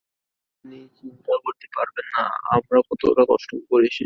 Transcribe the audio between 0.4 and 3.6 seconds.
আপনি চিন্তাও করতে পারবেন না আমরা কতটা কষ্ট